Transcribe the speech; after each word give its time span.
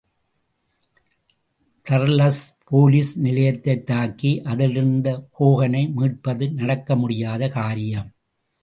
தர்லஸ் 1.89 2.41
police 2.71 3.13
நிலையத்தைத் 3.15 3.85
தாக்கி 3.85 4.41
அதிலிருந்து 4.41 5.27
ஹோகனை 5.39 5.93
மீட்பது 5.93 6.51
நடக்க 6.51 6.95
முடியாத 6.95 7.49
காரியம். 7.49 8.11